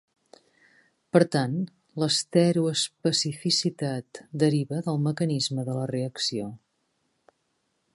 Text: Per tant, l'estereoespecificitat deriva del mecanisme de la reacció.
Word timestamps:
Per 1.17 1.21
tant, 1.35 1.53
l'estereoespecificitat 2.03 4.23
deriva 4.45 4.81
del 4.89 4.99
mecanisme 5.11 5.69
de 5.71 5.77
la 5.81 5.85
reacció. 5.97 6.51